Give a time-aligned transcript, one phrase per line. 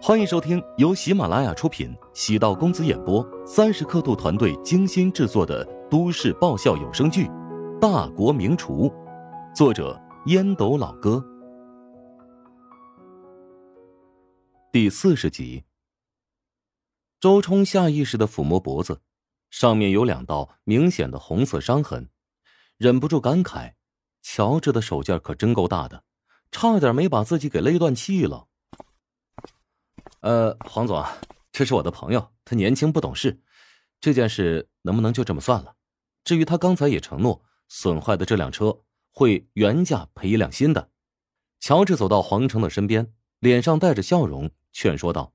[0.00, 7.26] 欢迎收听由喜马拉雅出品、喜道公子演播、三十刻度团队精心制作的都市爆笑有声剧
[7.78, 8.88] 《大国名厨》，
[9.54, 11.24] 作者烟斗老哥，
[14.72, 15.64] 第四十集。
[17.20, 19.00] 周冲下意识的抚摸脖子，
[19.50, 22.08] 上面有两道明显的红色伤痕，
[22.76, 23.74] 忍不住感慨：
[24.22, 26.02] 乔治的手劲可真够大的，
[26.52, 28.46] 差点没把自己给勒断气了。
[30.20, 31.04] 呃，黄总，
[31.50, 33.42] 这是我的朋友，他年轻不懂事，
[34.00, 35.74] 这件事能不能就这么算了？
[36.22, 38.78] 至于他刚才也承诺，损坏的这辆车
[39.12, 40.90] 会原价赔一辆新的。
[41.58, 45.32] 乔治走到黄成的身边，脸上带着笑容，劝说道。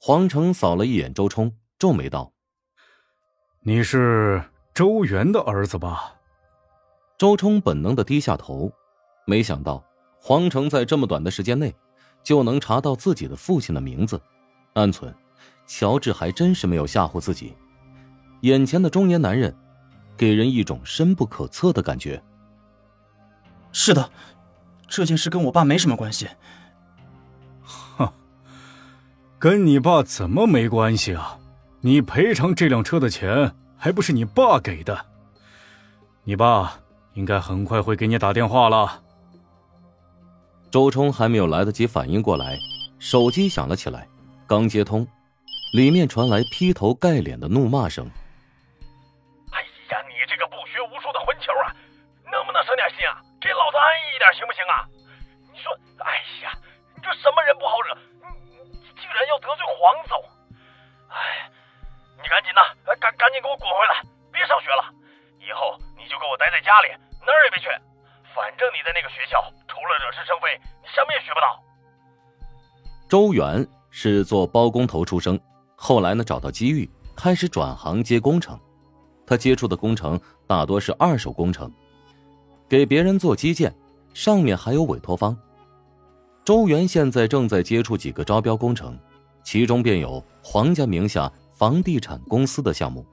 [0.00, 2.32] 黄成扫了一眼周冲，皱眉道
[3.62, 4.42] ：“你是
[4.72, 6.14] 周元的儿子吧？”
[7.18, 8.72] 周冲本能的低下头，
[9.26, 9.84] 没想到
[10.20, 11.74] 黄成在这么短的时间内。
[12.24, 14.20] 就能查到自己的父亲的名字，
[14.74, 15.14] 暗存，
[15.66, 17.54] 乔治还真是没有吓唬自己。
[18.42, 19.56] 眼前的中年男人，
[20.14, 22.22] 给人一种深不可测的感觉。
[23.72, 24.10] 是的，
[24.88, 26.28] 这件事跟我爸没什么关系。
[27.62, 28.12] 哼，
[29.38, 31.38] 跟你爸怎么没关系啊？
[31.80, 35.06] 你赔偿这辆车的钱还不是你爸给的？
[36.24, 36.78] 你爸
[37.14, 39.02] 应该很快会给你打电话了。
[40.70, 42.58] 周冲还没有来得及反应过来，
[43.00, 44.06] 手机响了起来。
[44.46, 45.06] 刚接通，
[45.72, 48.04] 里面传来劈头盖脸的怒骂声
[49.52, 51.72] ：“哎呀，你这个不学无术的混球啊，
[52.28, 53.16] 能不能省点心啊？
[53.40, 54.84] 给老子安逸一点行不行啊？
[55.52, 55.72] 你说，
[56.04, 56.52] 哎呀，
[56.96, 57.96] 你这什么人不好惹？
[58.52, 60.20] 你你竟然要得罪黄总！
[61.08, 61.48] 哎，
[62.20, 62.60] 你赶紧的，
[63.00, 64.92] 赶赶紧给我滚回来，别上学了。
[65.40, 66.92] 以后你就给我待在家里，
[67.24, 67.72] 哪儿也别去。
[68.36, 69.40] 反正你在那个学校。”
[69.78, 71.62] 除了惹是生非，你什么也学不到。
[73.08, 75.38] 周元是做包工头出生，
[75.76, 78.58] 后来呢找到机遇，开始转行接工程。
[79.24, 81.72] 他接触的工程大多是二手工程，
[82.68, 83.72] 给别人做基建，
[84.12, 85.36] 上面还有委托方。
[86.44, 88.98] 周元现在正在接触几个招标工程，
[89.44, 93.06] 其中便有皇家名下房地产公司的项目。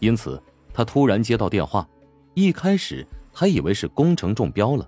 [0.00, 0.42] 因此，
[0.74, 1.86] 他突然接到电话，
[2.34, 4.84] 一开始还以为是工程中标了。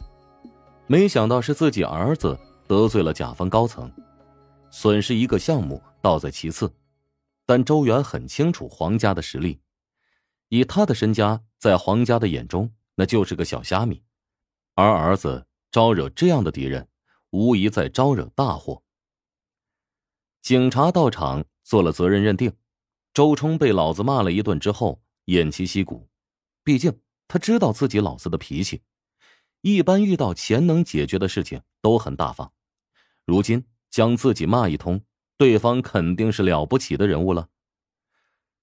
[0.91, 2.37] 没想到是自己儿子
[2.67, 3.89] 得罪了甲方高层，
[4.73, 6.69] 损失一个项目倒在其次，
[7.47, 9.61] 但周元很清楚皇家的实力，
[10.49, 14.03] 以他的身家，在皇家的眼中那就是个小虾米，
[14.75, 16.89] 而儿子招惹这样的敌人，
[17.31, 18.83] 无疑在招惹大祸。
[20.43, 22.53] 警察到场做了责任认定，
[23.15, 26.09] 周冲被老子骂了一顿之后偃旗息鼓，
[26.65, 28.83] 毕竟他知道自己老子的脾气。
[29.63, 32.53] 一般遇到钱能解决的事情都很大方，
[33.27, 35.03] 如今将自己骂一通，
[35.37, 37.49] 对方肯定是了不起的人物了。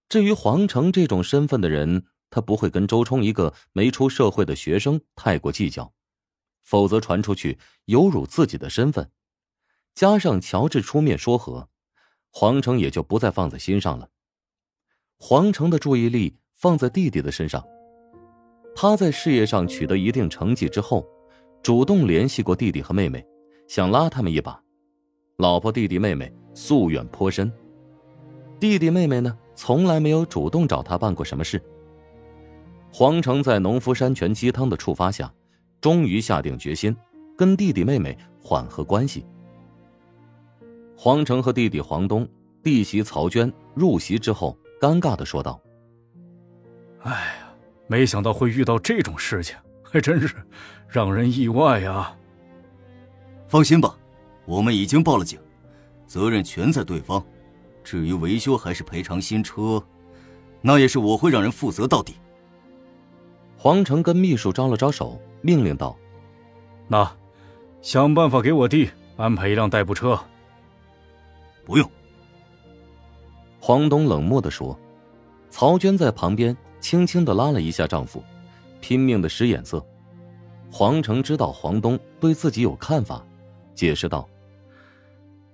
[0.10, 5.94] 至于黄成这种身份的人，他不会跟周冲一个没出社会的学生太过计较，
[6.64, 9.12] 否则传出去有辱自己的身份。
[9.94, 11.70] 加上乔治出面说和，
[12.30, 14.10] 黄成也就不再放在心上了。
[15.18, 17.77] 黄成的注意力放在弟弟的身上。
[18.80, 21.04] 他在事业上取得一定成绩之后，
[21.64, 23.26] 主动联系过弟弟和妹妹，
[23.68, 24.62] 想拉他们一把。
[25.38, 27.52] 老婆、弟弟、妹妹夙愿颇深，
[28.60, 31.60] 弟弟妹妹呢，从来没有主动找他办过什么事。
[32.94, 35.34] 黄成在农夫山泉鸡汤的触发下，
[35.82, 36.96] 终于下定决心
[37.36, 39.26] 跟弟弟妹妹缓和关系。
[40.96, 42.30] 黄成和弟弟黄东、
[42.62, 45.60] 弟媳曹娟入席之后，尴尬的说道
[47.02, 47.44] ：“哎。”
[47.88, 50.36] 没想到会遇到这种事情，还真是
[50.88, 52.14] 让人意外呀。
[53.48, 53.98] 放心吧，
[54.46, 55.40] 我们已经报了警，
[56.06, 57.24] 责任全在对方。
[57.84, 59.82] 至于维修还是赔偿新车，
[60.62, 62.16] 那也是我会让人负责到底。
[63.58, 65.98] 黄成跟秘书招了招手，命令道
[66.90, 67.10] ：“那，
[67.82, 70.20] 想办法给我弟安排一辆代步车。”
[71.64, 71.90] 不用。
[73.60, 74.78] 黄东冷漠的说，
[75.50, 76.56] 曹娟在旁边。
[76.80, 78.24] 轻轻的拉了一下丈夫，
[78.80, 79.86] 拼命的使眼色。
[80.72, 83.26] 黄成知道黄东对自己有看法，
[83.74, 84.28] 解释道：“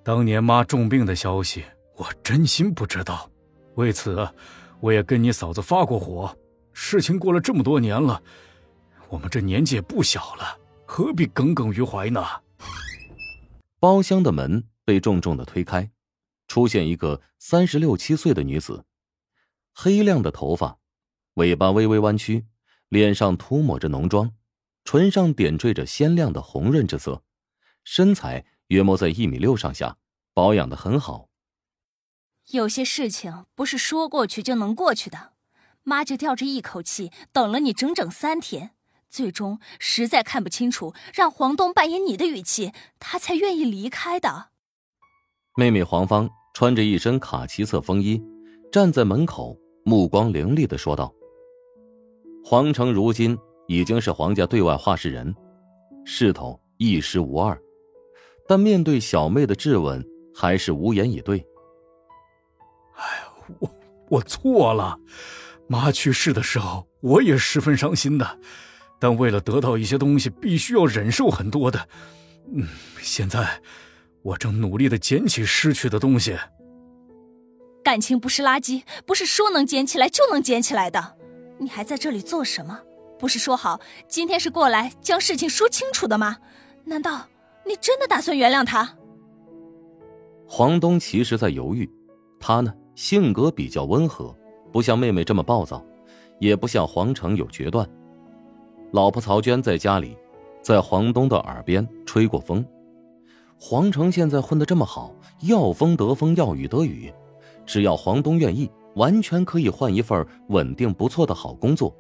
[0.04, 1.64] 当年妈重病的消息，
[1.96, 3.30] 我真心不知道。
[3.75, 4.28] 为此，
[4.80, 6.36] 我也跟你嫂子发过火。
[6.74, 8.22] 事情过了这么多年了，
[9.10, 12.24] 我们这年纪也不小了，何必耿耿于怀呢？”
[13.80, 15.90] 包厢的门被重重的推开，
[16.48, 18.84] 出现一个三十六七岁的女子，
[19.74, 20.78] 黑亮的头发。
[21.36, 22.46] 尾巴微微弯曲，
[22.90, 24.32] 脸上涂抹着浓妆，
[24.84, 27.24] 唇上点缀着鲜亮的红润之色，
[27.84, 29.98] 身材约莫在一米六上下，
[30.34, 31.30] 保养的很好。
[32.52, 35.32] 有些事情不是说过去就能过去的，
[35.82, 38.72] 妈就吊着一口气等了你整整三天，
[39.10, 44.50] 最终实在看不清楚，让黄东扮演你的语气，他才愿意离开的。
[45.56, 48.22] 妹妹黄芳穿着一身卡其色风衣，
[48.72, 51.14] 站在门口，目光凌厉的说道
[52.44, 53.38] ：“黄成如今
[53.68, 55.34] 已经是皇家对外话事人，
[56.04, 57.57] 势头一时无二，
[58.48, 60.06] 但面对小妹的质问，
[60.36, 61.40] 还是无言以对。”
[62.95, 63.04] 哎
[63.60, 63.69] 我
[64.10, 64.98] 我错了，
[65.68, 68.40] 妈去世的时候，我也十分伤心的，
[69.00, 71.88] 但为了得到一些东西，必须要忍受很多的。
[72.54, 72.68] 嗯，
[73.00, 73.62] 现在
[74.22, 76.38] 我正努力的捡起失去的东西。
[77.84, 81.18] 感情不是垃圾，不是说能捡起来就能捡起来的。
[81.58, 82.80] 你还在这里做什么？
[83.20, 86.38] 不是说好今天是过来将事情说清楚的吗？
[86.84, 87.28] 难道
[87.66, 88.98] 你真的打算原谅他？
[90.46, 91.90] 黄东其实在犹豫，
[92.40, 92.74] 他呢？
[92.96, 94.36] 性格比较温和，
[94.72, 95.84] 不像妹妹这么暴躁，
[96.40, 97.90] 也不像黄成有决断。
[98.92, 100.16] 老婆曹娟在家里，
[100.62, 102.64] 在黄东的耳边吹过风。
[103.58, 107.12] 黄成现在混得这么好，要风得风，要雨得雨，
[107.66, 111.95] 只要黄东愿意，完全可以换一份稳定不错的好工作，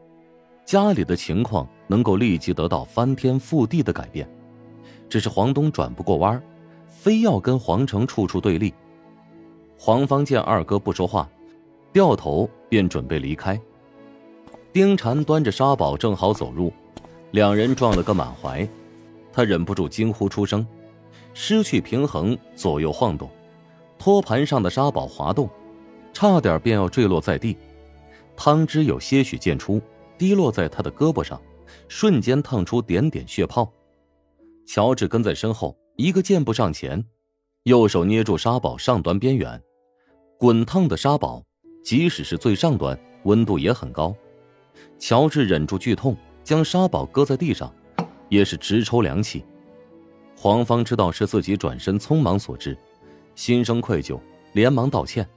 [0.65, 4.27] 家里的情况能够立即得到翻天覆地的改变。
[5.09, 6.41] 只是黄东转不过弯，
[6.87, 8.73] 非要跟黄成处处对立。
[9.77, 11.29] 黄芳见二哥不说话，
[11.91, 13.59] 掉头便准备离开。
[14.71, 16.71] 丁禅端着沙宝正好走入，
[17.31, 18.67] 两人撞了个满怀，
[19.31, 20.65] 他忍不住惊呼出声，
[21.33, 23.29] 失去平衡，左右晃动，
[23.99, 25.49] 托盘上的沙宝滑动，
[26.13, 27.57] 差点便要坠落在地。
[28.37, 29.81] 汤汁有些许溅出，
[30.17, 31.41] 滴落在他的胳膊上，
[31.87, 33.71] 瞬间烫出点点血泡。
[34.65, 37.03] 乔治跟在身后，一个箭步上前，
[37.63, 39.61] 右手捏住沙堡上端边缘。
[40.37, 41.43] 滚烫的沙堡，
[41.83, 44.15] 即使是最上端，温度也很高。
[44.97, 47.73] 乔治忍住剧痛，将沙堡搁在地上，
[48.29, 49.43] 也是直抽凉气。
[50.35, 52.77] 黄芳知道是自己转身匆忙所致，
[53.35, 54.19] 心生愧疚，
[54.53, 55.27] 连忙道歉：“，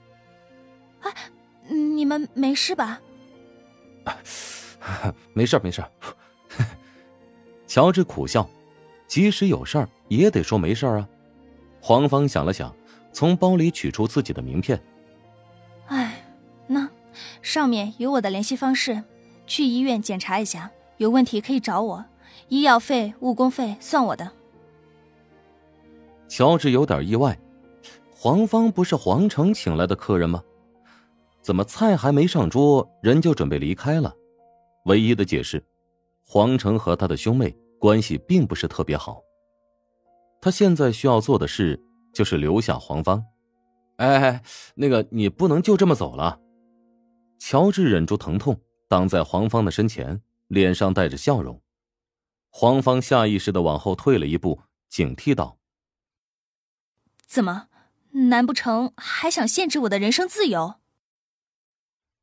[2.07, 3.01] 你们没事吧
[5.35, 5.85] ？”“没事，没事。
[7.67, 8.49] ”乔治苦笑，
[9.09, 11.09] 即使有事儿，也得说没事啊。
[11.81, 12.73] 黄芳想了想，
[13.13, 14.81] 从包里取出自己的名片。
[15.89, 16.23] 哎，
[16.69, 16.89] 那
[17.43, 19.03] 上面有我的联系方式，
[19.45, 22.05] 去医院检查一下，有问题可以找我，
[22.47, 24.31] 医药费、误工费算我的。
[26.29, 27.37] 乔治有点意外，
[28.15, 30.45] 黄芳不是皇城请来的客人吗？
[31.47, 34.13] 怎么菜还没上桌，人就准备离开了？
[34.87, 35.65] 唯一的解释，
[36.25, 39.23] 黄成和他的兄妹关系并不是特别好。
[40.41, 41.81] 他现在需要做的事
[42.13, 43.25] 就是留下黄芳。
[43.99, 44.43] 哎，
[44.75, 46.37] 那个，你不能就这么走了。
[47.39, 51.63] 乔治忍住疼痛，挡在黄芳的身前，脸上带着笑容。
[52.51, 55.57] 黄芳下意识的往后退了一步，警惕道
[57.25, 57.69] ：“怎么？
[58.31, 60.75] 难不成还想限制我的人身自由？”“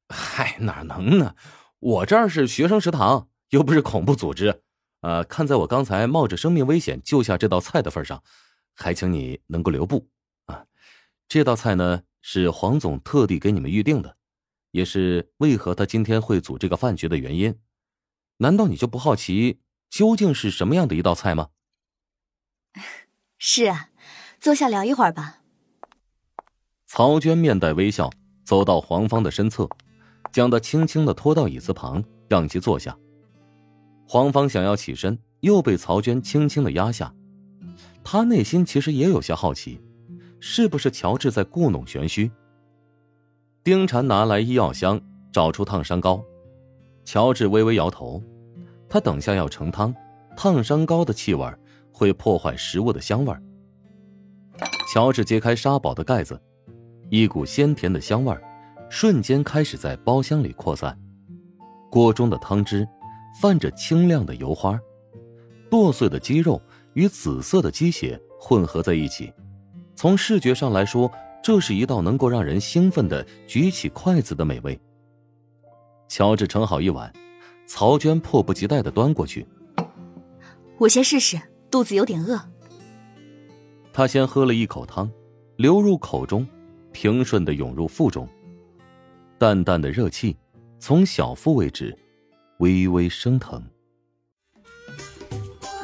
[0.09, 1.35] 嗨，哪能呢？
[1.79, 4.61] 我这儿是学生食堂，又不是恐怖组织。
[5.01, 8.23] 呃，看在我刚才冒着生命危险救下这道菜的份上，
[8.73, 10.07] 还请你能够留步
[10.45, 10.65] 啊。”
[11.27, 14.15] 这道菜呢是黄总特地给你们预定的，
[14.71, 17.59] 也是为何他今天会组这个饭局的原因。
[18.37, 21.49] 难道你就不好奇究竟是什么样的一道菜吗？
[23.37, 23.89] 是啊，
[24.39, 25.41] 坐下聊一会儿吧。
[26.85, 28.09] 曹娟面带微笑
[28.45, 29.67] 走到黄芳的身侧，
[30.33, 32.97] 将他轻轻的拖到椅子旁，让其坐下。
[34.05, 37.13] 黄芳想要起身，又被曹娟轻轻的压下。
[38.03, 39.79] 他内心其实也有些好奇。
[40.45, 42.29] 是不是乔治在故弄玄虚？
[43.63, 44.99] 丁婵拿来医药箱，
[45.31, 46.21] 找出烫伤膏。
[47.05, 48.21] 乔治微微摇头，
[48.89, 49.95] 他等下要盛汤，
[50.35, 51.49] 烫伤膏的气味
[51.93, 53.33] 会破坏食物的香味。
[54.91, 56.37] 乔治揭开沙堡的盖子，
[57.09, 58.37] 一股鲜甜的香味
[58.95, 60.95] 瞬间开始在包厢里扩散。
[61.89, 62.87] 锅中的汤汁
[63.41, 64.79] 泛着清亮的油花，
[65.67, 66.61] 剁碎的鸡肉
[66.93, 69.33] 与紫色的鸡血混合在一起。
[69.95, 71.11] 从视觉上来说，
[71.43, 74.79] 这是一道能够让人兴奋的举起筷子的美味。
[76.07, 77.11] 乔治盛好一碗，
[77.65, 79.43] 曹娟迫不及待的端过去。
[80.77, 82.39] 我先试试，肚子有点饿。
[83.91, 85.09] 他先喝了一口汤，
[85.55, 86.47] 流入口中，
[86.91, 88.29] 平顺的涌入腹中。
[89.43, 90.37] 淡淡的热气
[90.79, 91.93] 从小腹位置
[92.59, 93.61] 微微升腾。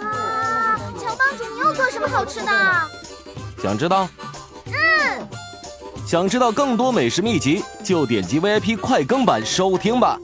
[0.01, 2.47] 哇，乔帮主，你又做什么好吃的？
[3.61, 4.07] 想知道？
[4.67, 5.27] 嗯。
[6.07, 10.17] 想知道更多美食秘籍，就点击 VIP 快更版收听吧。